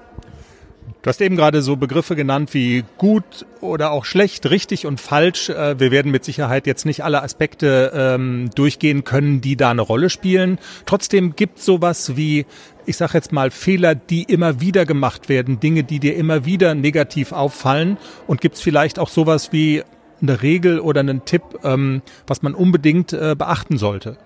[1.01, 5.49] Du hast eben gerade so Begriffe genannt wie gut oder auch schlecht, richtig und falsch.
[5.49, 9.81] Äh, wir werden mit Sicherheit jetzt nicht alle Aspekte ähm, durchgehen können, die da eine
[9.81, 10.59] Rolle spielen.
[10.85, 12.45] Trotzdem gibt sowas wie,
[12.85, 16.75] ich sage jetzt mal, Fehler, die immer wieder gemacht werden, Dinge, die dir immer wieder
[16.75, 17.97] negativ auffallen.
[18.27, 19.81] Und gibt es vielleicht auch sowas wie
[20.21, 24.17] eine Regel oder einen Tipp, ähm, was man unbedingt äh, beachten sollte?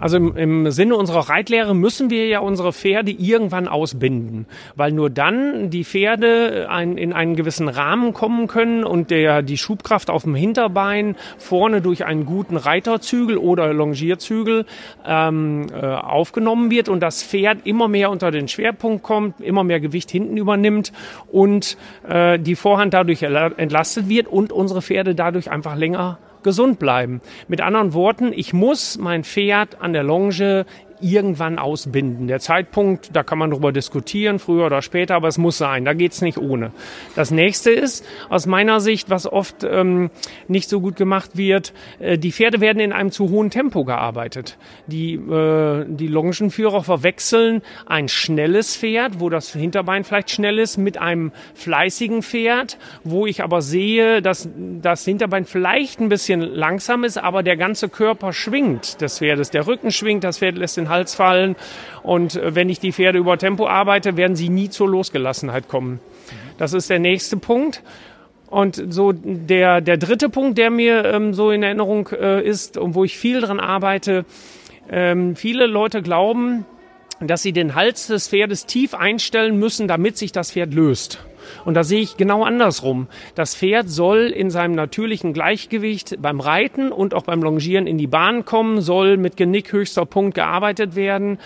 [0.00, 5.10] Also im, im Sinne unserer Reitlehre müssen wir ja unsere Pferde irgendwann ausbinden, weil nur
[5.10, 10.22] dann die Pferde ein, in einen gewissen Rahmen kommen können und der die Schubkraft auf
[10.22, 14.66] dem Hinterbein vorne durch einen guten Reiterzügel oder Longierzügel
[15.04, 19.80] ähm, äh, aufgenommen wird und das Pferd immer mehr unter den Schwerpunkt kommt, immer mehr
[19.80, 20.92] Gewicht hinten übernimmt
[21.32, 21.76] und
[22.08, 27.20] äh, die Vorhand dadurch entlastet wird und unsere Pferde dadurch einfach länger gesund bleiben.
[27.48, 30.66] Mit anderen Worten, ich muss mein Pferd an der Longe
[31.00, 32.28] irgendwann ausbinden.
[32.28, 35.84] Der Zeitpunkt, da kann man darüber diskutieren, früher oder später, aber es muss sein.
[35.84, 36.72] Da geht's nicht ohne.
[37.14, 40.10] Das nächste ist, aus meiner Sicht, was oft ähm,
[40.48, 44.58] nicht so gut gemacht wird, äh, die Pferde werden in einem zu hohen Tempo gearbeitet.
[44.86, 50.98] Die, äh, die Longenführer verwechseln ein schnelles Pferd, wo das Hinterbein vielleicht schnell ist, mit
[50.98, 54.48] einem fleißigen Pferd, wo ich aber sehe, dass
[54.80, 59.50] das Hinterbein vielleicht ein bisschen langsam ist, aber der ganze Körper schwingt des Pferdes.
[59.50, 61.56] Der Rücken schwingt, das Pferd lässt den Hals fallen.
[62.02, 66.00] Und äh, wenn ich die Pferde über Tempo arbeite, werden sie nie zur Losgelassenheit kommen.
[66.58, 67.82] Das ist der nächste Punkt.
[68.50, 72.94] Und so der, der dritte Punkt, der mir ähm, so in Erinnerung äh, ist und
[72.94, 74.24] wo ich viel dran arbeite,
[74.90, 76.64] ähm, viele Leute glauben,
[77.20, 81.27] dass sie den Hals des Pferdes tief einstellen müssen, damit sich das Pferd löst.
[81.64, 83.08] Und da sehe ich genau andersrum.
[83.34, 88.06] Das Pferd soll in seinem natürlichen Gleichgewicht beim Reiten und auch beim Longieren in die
[88.06, 91.38] Bahn kommen, soll mit Genick höchster Punkt gearbeitet werden.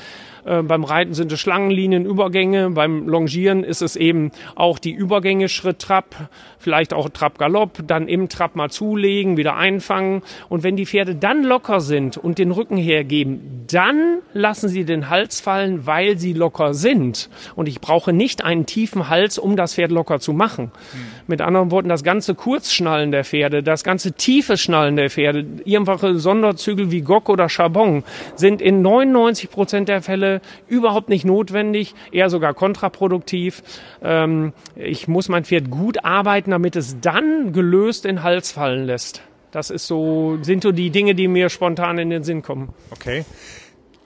[0.45, 2.71] Äh, beim Reiten sind es Schlangenlinien, Übergänge.
[2.71, 6.29] Beim Longieren ist es eben auch die Übergänge Schritt, Trab,
[6.59, 10.23] vielleicht auch Trab, Galopp, dann im Trab mal zulegen, wieder einfangen.
[10.49, 15.11] Und wenn die Pferde dann locker sind und den Rücken hergeben, dann lassen sie den
[15.11, 17.29] Hals fallen, weil sie locker sind.
[17.55, 20.67] Und ich brauche nicht einen tiefen Hals, um das Pferd locker zu machen.
[20.67, 20.99] Mhm.
[21.27, 26.19] Mit anderen Worten, das ganze Kurzschnallen der Pferde, das ganze tiefe Schnallen der Pferde, irgendwelche
[26.19, 30.32] Sonderzügel wie Gock oder Chabon sind in 99 Prozent der Fälle
[30.69, 33.63] überhaupt nicht notwendig, eher sogar kontraproduktiv.
[34.03, 38.87] Ähm, ich muss mein Pferd gut arbeiten, damit es dann gelöst in den Hals fallen
[38.87, 39.23] lässt.
[39.51, 42.71] Das ist so, sind so die Dinge, die mir spontan in den Sinn kommen.
[42.91, 43.25] Okay.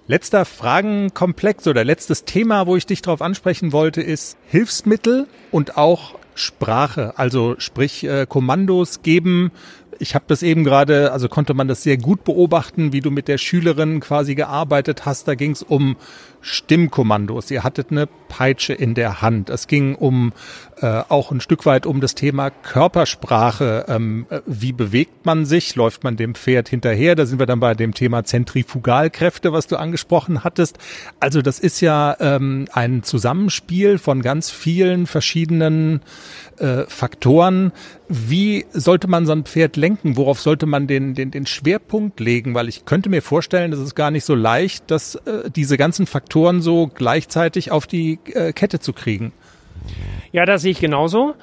[0.09, 6.17] Letzter Fragenkomplex oder letztes Thema, wo ich dich darauf ansprechen wollte, ist Hilfsmittel und auch
[6.37, 9.51] Sprache, also sprich äh, Kommandos geben.
[9.99, 13.29] Ich habe das eben gerade, also konnte man das sehr gut beobachten, wie du mit
[13.29, 15.29] der Schülerin quasi gearbeitet hast.
[15.29, 15.97] Da ging es um
[16.41, 17.51] Stimmkommandos.
[17.51, 19.51] Ihr hattet eine Peitsche in der Hand.
[19.51, 20.33] Es ging um
[20.81, 23.87] äh, auch ein Stück weit um das Thema Körpersprache.
[23.89, 25.75] Ähm, äh, wie bewegt man sich?
[25.75, 27.17] Läuft man dem Pferd hinterher?
[27.17, 30.79] Da sind wir dann bei dem Thema Zentrifugalkräfte, was du angesprochen hattest.
[31.19, 36.01] Also das ist ja ähm, ein Zusammenspiel von ganz vielen verschiedenen
[36.59, 37.73] äh, Faktoren.
[38.09, 39.86] Wie sollte man so ein Pferd lenken?
[40.17, 42.55] Worauf sollte man den, den, den Schwerpunkt legen?
[42.55, 46.07] Weil ich könnte mir vorstellen, das ist gar nicht so leicht, dass äh, diese ganzen
[46.07, 49.33] Faktoren so gleichzeitig auf die äh, Kette zu kriegen.
[50.33, 51.35] Ja, das sehe ich genauso.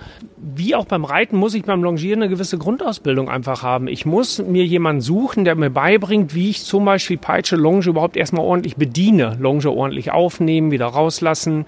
[0.45, 3.87] Wie auch beim Reiten muss ich beim Longieren eine gewisse Grundausbildung einfach haben.
[3.87, 8.17] Ich muss mir jemanden suchen, der mir beibringt, wie ich zum Beispiel Peitsche, Longe überhaupt
[8.17, 9.37] erstmal ordentlich bediene.
[9.39, 11.65] Longe ordentlich aufnehmen, wieder rauslassen.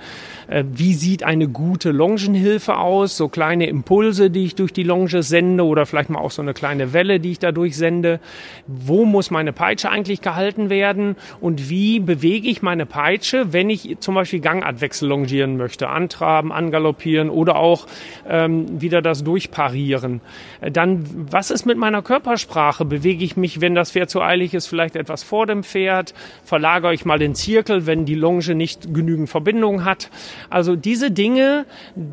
[0.48, 3.16] Äh, wie sieht eine gute Longenhilfe aus?
[3.16, 6.54] So kleine Impulse, die ich durch die Longe sende oder vielleicht mal auch so eine
[6.54, 8.20] kleine Welle, die ich dadurch sende.
[8.68, 11.16] Wo muss meine Peitsche eigentlich gehalten werden?
[11.40, 15.88] Und wie bewege ich meine Peitsche, wenn ich zum Beispiel Gangartwechsel longieren möchte?
[15.88, 17.88] Antraben, angaloppieren oder auch
[18.28, 20.22] ähm, wieder das Durchparieren.
[20.62, 22.86] Äh, dann, was ist mit meiner Körpersprache?
[22.86, 26.14] Bewege ich mich, wenn das Pferd zu eilig ist, vielleicht etwas vor dem Pferd?
[26.44, 30.10] Verlagere ich mal den Zirkel, wenn die Longe nicht genügend Verbindung hat?
[30.50, 31.66] Also diese Dinge,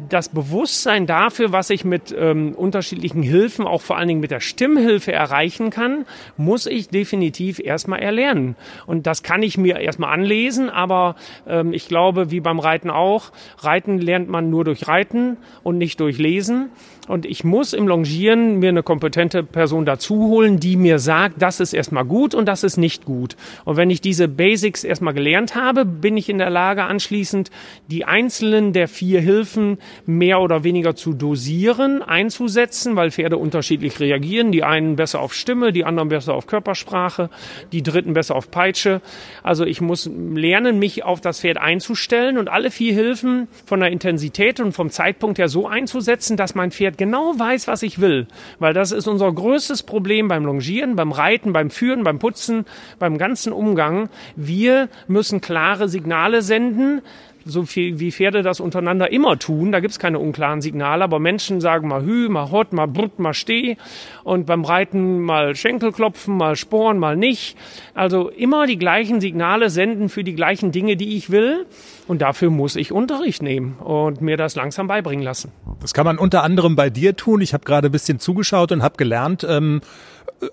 [0.09, 4.41] das Bewusstsein dafür, was ich mit ähm, unterschiedlichen Hilfen, auch vor allen Dingen mit der
[4.41, 6.05] Stimmhilfe erreichen kann,
[6.37, 8.57] muss ich definitiv erstmal erlernen.
[8.87, 13.33] Und das kann ich mir erstmal anlesen, aber ähm, ich glaube, wie beim Reiten auch,
[13.59, 16.71] Reiten lernt man nur durch Reiten und nicht durch Lesen gewesen.
[17.09, 21.59] Und ich muss im Longieren mir eine kompetente Person dazu holen, die mir sagt, das
[21.59, 23.37] ist erstmal gut und das ist nicht gut.
[23.65, 27.51] Und wenn ich diese Basics erstmal gelernt habe, bin ich in der Lage, anschließend
[27.89, 34.53] die einzelnen der vier Hilfen mehr oder weniger zu dosieren, einzusetzen, weil Pferde unterschiedlich reagieren.
[34.53, 37.31] Die einen besser auf Stimme, die anderen besser auf Körpersprache,
[37.73, 39.01] die dritten besser auf Peitsche.
[39.43, 43.91] Also ich muss lernen, mich auf das Pferd einzustellen und alle vier Hilfen von der
[43.91, 48.27] Intensität und vom Zeitpunkt her so einzusetzen, dass mein Pferd genau weiß, was ich will.
[48.59, 52.67] Weil das ist unser größtes Problem beim Longieren, beim Reiten, beim Führen, beim Putzen,
[52.99, 54.09] beim ganzen Umgang.
[54.37, 57.03] Wir müssen klare Signale senden,
[57.45, 59.73] so viel wie Pferde das untereinander immer tun.
[59.73, 63.35] Da gibt's keine unklaren Signale, aber Menschen sagen mal Hü, mal Hot, mal Brut, mal
[63.35, 63.77] Steh
[64.25, 67.57] und beim Reiten mal Schenkel klopfen, mal Sporen, mal nicht.
[67.95, 71.67] Also immer die gleichen Signale senden für die gleichen Dinge, die ich will
[72.09, 75.53] und dafür muss ich Unterricht nehmen und mir das langsam beibringen lassen.
[75.81, 77.41] Das kann man unter anderem bei dir tun.
[77.41, 79.81] Ich habe gerade ein bisschen zugeschaut und habe gelernt, ähm,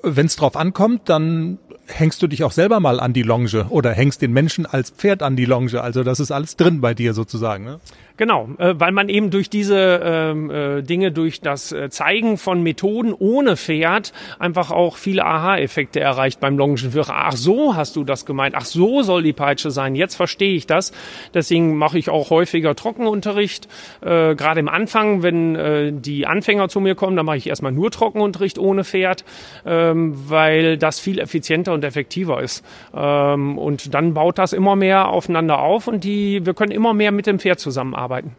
[0.03, 1.57] wenn es drauf ankommt, dann
[1.87, 5.23] hängst du dich auch selber mal an die Longe oder hängst den Menschen als Pferd
[5.23, 5.81] an die Longe.
[5.81, 7.65] Also das ist alles drin bei dir sozusagen.
[7.65, 7.79] Ne?
[8.19, 12.61] Genau, äh, weil man eben durch diese ähm, äh, Dinge, durch das äh, Zeigen von
[12.61, 17.13] Methoden ohne Pferd einfach auch viele Aha-Effekte erreicht beim Longenführer.
[17.15, 20.67] Ach so hast du das gemeint, ach so soll die Peitsche sein, jetzt verstehe ich
[20.67, 20.91] das.
[21.33, 23.69] Deswegen mache ich auch häufiger Trockenunterricht.
[24.01, 27.71] Äh, Gerade im Anfang, wenn äh, die Anfänger zu mir kommen, dann mache ich erstmal
[27.71, 29.23] nur Trockenunterricht ohne Pferd,
[29.65, 32.65] ähm, weil das viel effizienter und effektiver ist.
[32.93, 37.13] Ähm, und dann baut das immer mehr aufeinander auf und die, wir können immer mehr
[37.13, 38.35] mit dem Pferd zusammenarbeiten arbeiten.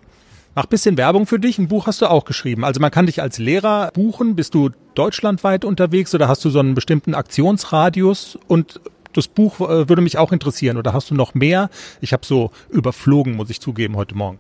[0.57, 1.59] Mach bisschen Werbung für dich.
[1.59, 2.65] Ein Buch hast du auch geschrieben.
[2.65, 4.35] Also man kann dich als Lehrer buchen.
[4.35, 8.37] Bist du deutschlandweit unterwegs oder hast du so einen bestimmten Aktionsradius?
[8.49, 8.81] Und
[9.13, 10.77] Das Buch äh, würde mich auch interessieren.
[10.77, 11.71] Oder hast du noch mehr?
[12.01, 14.39] Ich habe so überflogen, muss ich zugeben, heute Morgen.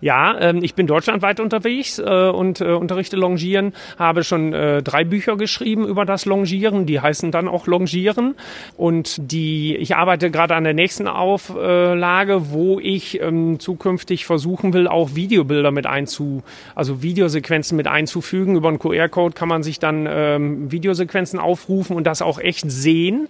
[0.00, 5.04] Ja, ähm, ich bin deutschlandweit unterwegs äh, und äh, unterrichte Longieren, habe schon äh, drei
[5.04, 8.34] Bücher geschrieben über das Longieren, die heißen dann auch Longieren
[8.76, 14.88] und die ich arbeite gerade an der nächsten Auflage, wo ich ähm, zukünftig versuchen will,
[14.88, 16.42] auch Videobilder mit einzu,
[16.74, 18.56] also Videosequenzen mit einzufügen.
[18.56, 23.28] Über einen QR-Code kann man sich dann ähm, Videosequenzen aufrufen und das auch echt sehen.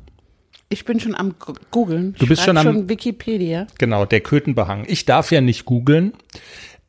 [0.70, 1.36] Ich bin schon am
[1.72, 2.15] googeln.
[2.17, 3.67] Du bist schon am- schon Wikipedia.
[3.78, 4.86] Genau, der Kötenbehang.
[4.88, 6.13] Ich darf ja nicht googeln.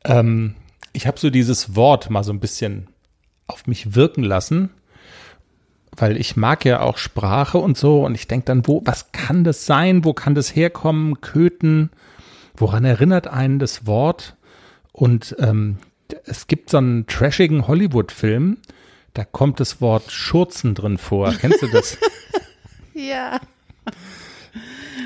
[0.05, 0.55] Ähm,
[0.93, 2.87] ich habe so dieses Wort mal so ein bisschen
[3.47, 4.69] auf mich wirken lassen,
[5.97, 9.43] weil ich mag ja auch Sprache und so und ich denke dann, wo, was kann
[9.43, 10.05] das sein?
[10.05, 11.19] Wo kann das herkommen?
[11.19, 11.89] Köten.
[12.55, 14.37] Woran erinnert einen das Wort?
[14.93, 15.77] Und ähm,
[16.25, 18.57] es gibt so einen trashigen Hollywood-Film,
[19.13, 21.33] da kommt das Wort Schurzen drin vor.
[21.33, 21.97] Kennst du das?
[22.95, 23.39] Ja.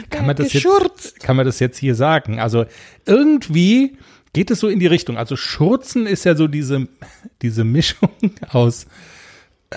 [0.09, 1.05] kann man das Geschurzt.
[1.05, 2.41] jetzt, kann man das jetzt hier sagen?
[2.41, 2.65] Also
[3.05, 3.97] irgendwie
[4.33, 5.17] geht es so in die Richtung.
[5.17, 6.89] Also Schurzen ist ja so diese,
[7.41, 8.09] diese Mischung
[8.49, 8.87] aus,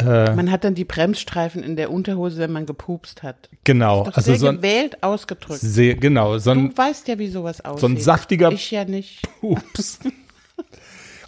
[0.03, 3.49] Man hat dann die Bremsstreifen in der Unterhose, wenn man gepupst hat.
[3.62, 5.61] genau, Doch also sehr so ein, gewählt ausgedrückt.
[5.61, 7.81] sehr, genau, so ein Du weißt ja, wie sowas aussieht.
[7.81, 9.23] so ein saftiger Ich ja nicht.
[9.40, 10.01] Pups.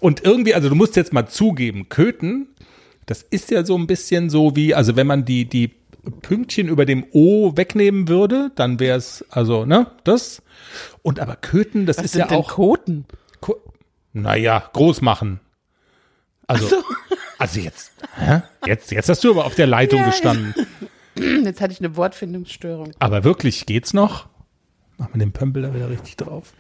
[0.01, 2.49] Und irgendwie, also du musst jetzt mal zugeben, Köten,
[3.07, 5.69] das ist ja so ein bisschen so wie, also wenn man die, die
[6.23, 10.43] Pünktchen über dem O wegnehmen würde, dann wäre es, also, ne, das.
[11.03, 12.49] Und aber Köten, das Was ist sind ja denn auch.
[12.49, 13.05] Koten?
[13.41, 13.61] Ko-
[14.13, 15.41] Naja, groß machen.
[16.49, 16.83] Also,
[17.39, 18.43] also jetzt, hä?
[18.67, 20.55] jetzt, jetzt hast du aber auf der Leitung Ja, gestanden.
[21.45, 22.93] Jetzt hatte ich eine Wortfindungsstörung.
[22.99, 24.29] Aber wirklich, geht's noch?
[24.97, 26.55] Machen wir den Pömpel da wieder richtig drauf.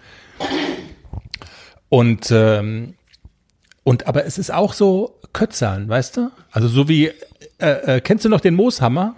[1.88, 2.94] Und, ähm,
[3.82, 6.30] und aber es ist auch so Kötzern, weißt du?
[6.50, 7.10] Also so wie,
[7.58, 9.16] äh, äh, kennst du noch den Mooshammer?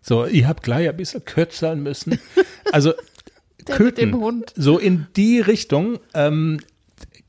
[0.00, 2.18] So, ich hab gleich ein bisschen kötzern müssen.
[2.72, 2.94] Also
[3.66, 4.52] Köten, mit dem Hund.
[4.56, 6.60] so in die Richtung ähm,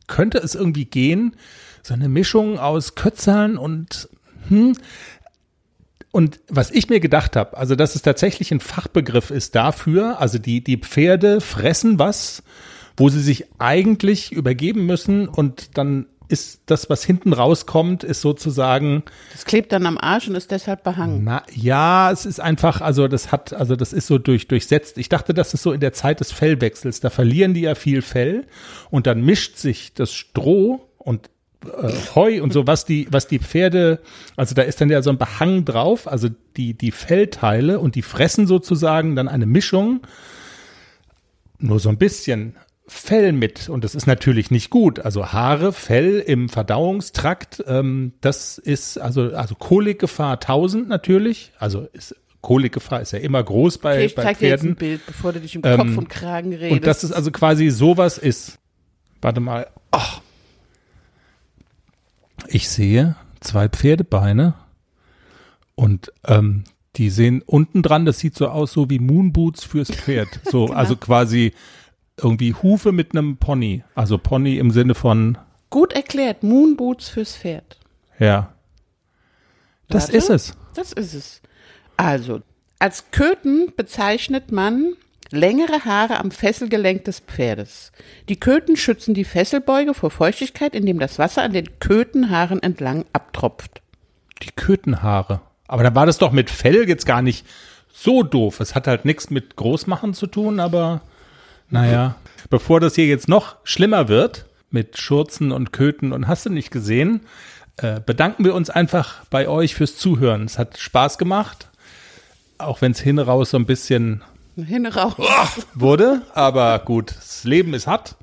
[0.07, 1.35] könnte es irgendwie gehen.
[1.81, 4.07] So eine Mischung aus Kötzern und
[4.47, 4.77] hm,
[6.11, 10.37] und was ich mir gedacht habe, also dass es tatsächlich ein Fachbegriff ist dafür, also
[10.37, 12.43] die, die Pferde fressen was,
[12.95, 19.03] wo sie sich eigentlich übergeben müssen und dann ist das, was hinten rauskommt, ist sozusagen,
[19.33, 21.23] Das klebt dann am Arsch und ist deshalb behangen.
[21.23, 24.97] na ja, es ist einfach, also das hat, also das ist so durch, durchsetzt.
[24.97, 28.01] Ich dachte, das ist so in der Zeit des Fellwechsels, da verlieren die ja viel
[28.01, 28.45] Fell
[28.89, 31.29] und dann mischt sich das Stroh und
[31.65, 33.99] äh, Heu und so, was die, was die Pferde,
[34.35, 38.01] also da ist dann ja so ein Behang drauf, also die, die Fellteile und die
[38.01, 40.01] fressen sozusagen dann eine Mischung,
[41.59, 42.55] nur so ein bisschen
[42.85, 44.99] Fell mit und das ist natürlich nicht gut.
[44.99, 52.15] Also Haare, Fell im Verdauungstrakt, ähm, das ist also, also Kolikgefahr 1000 natürlich, also ist,
[52.41, 54.71] Kolikgefahr ist ja immer groß bei, Okay, ich bei zeig dir jetzt Pferden.
[54.73, 56.71] ein Bild, bevor du dich im Ähm, Kopf und Kragen redest.
[56.73, 58.59] Und dass es also quasi sowas ist.
[59.21, 59.67] Warte mal.
[59.91, 60.19] Ach.
[62.47, 64.55] Ich sehe zwei Pferdebeine
[65.75, 66.65] und ähm,
[66.97, 70.27] die sehen unten dran, das sieht so aus, so wie Moonboots fürs Pferd.
[70.51, 70.77] So, Genau.
[70.77, 71.53] also quasi
[72.17, 73.83] irgendwie Hufe mit einem Pony.
[73.95, 75.37] Also Pony im Sinne von,
[75.69, 77.77] Gut erklärt, Moonboots fürs Pferd.
[78.19, 78.53] ja.
[79.89, 80.17] Das Warte.
[80.17, 80.57] ist es.
[80.75, 81.41] Das ist es.
[81.97, 82.41] Also,
[82.79, 84.93] als Köten bezeichnet man
[85.29, 87.91] längere Haare am Fesselgelenk des Pferdes.
[88.29, 93.81] Die Köten schützen die Fesselbeuge vor Feuchtigkeit, indem das Wasser an den Kötenhaaren entlang abtropft.
[94.41, 95.41] Die Kötenhaare.
[95.67, 97.45] Aber da war das doch mit Fell jetzt gar nicht
[97.91, 98.59] so doof.
[98.59, 101.01] Es hat halt nichts mit Großmachen zu tun, aber
[101.73, 102.15] naja.
[102.49, 106.71] Bevor das hier jetzt noch schlimmer wird mit Schurzen und Köten und hast du nicht
[106.71, 107.21] gesehen,
[107.77, 110.43] äh, bedanken wir uns einfach bei euch fürs Zuhören.
[110.45, 111.69] Es hat Spaß gemacht,
[112.57, 114.21] auch wenn es hin raus so ein bisschen
[114.55, 115.13] Hin raus.
[115.73, 116.21] wurde.
[116.33, 118.15] Aber gut, das Leben ist hart.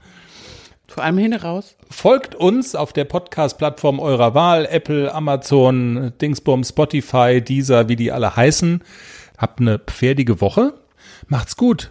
[0.86, 1.76] Vor allem hin raus.
[1.88, 8.34] Folgt uns auf der Podcast-Plattform eurer Wahl, Apple, Amazon, Dingsbum, Spotify, Deezer, wie die alle
[8.34, 8.82] heißen.
[9.38, 10.74] Habt eine pferdige Woche.
[11.28, 11.90] Macht's gut.